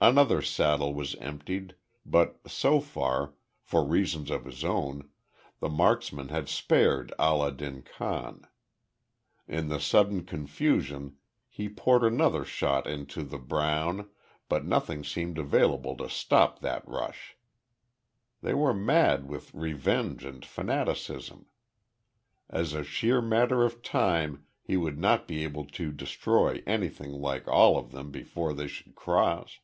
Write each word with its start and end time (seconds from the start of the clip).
Another 0.00 0.40
saddle 0.42 0.94
was 0.94 1.16
emptied, 1.16 1.74
but 2.06 2.38
so 2.48 2.78
far, 2.78 3.34
for 3.60 3.84
reasons 3.84 4.30
of 4.30 4.44
his 4.44 4.62
own, 4.64 5.10
the 5.58 5.68
marksman 5.68 6.28
had 6.28 6.48
spared 6.48 7.12
Allah 7.18 7.50
din 7.50 7.82
Khan. 7.82 8.46
In 9.48 9.66
the 9.70 9.80
sudden 9.80 10.24
confusion, 10.24 11.16
he 11.48 11.68
poured 11.68 12.04
another 12.04 12.44
shot 12.44 12.86
into 12.86 13.24
"the 13.24 13.38
brown," 13.40 14.08
but 14.48 14.64
nothing 14.64 15.02
seemed 15.02 15.36
available 15.36 15.96
to 15.96 16.08
stop 16.08 16.60
that 16.60 16.86
rush. 16.86 17.36
They 18.40 18.54
were 18.54 18.72
mad 18.72 19.28
with 19.28 19.52
revenge 19.52 20.24
and 20.24 20.44
fanaticism. 20.46 21.46
As 22.48 22.72
a 22.72 22.84
sheer 22.84 23.20
matter 23.20 23.64
of 23.64 23.82
time 23.82 24.46
he 24.62 24.76
would 24.76 25.00
not 25.00 25.26
be 25.26 25.42
able 25.42 25.64
to 25.64 25.90
destroy 25.90 26.62
anything 26.68 27.10
like 27.10 27.48
all 27.48 27.76
of 27.76 27.90
them 27.90 28.12
before 28.12 28.54
they 28.54 28.68
should 28.68 28.94
cross. 28.94 29.58